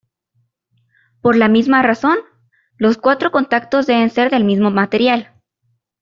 [1.21, 2.17] Por la misma razón,
[2.77, 5.39] los cuatro contactos deben ser del mismo material.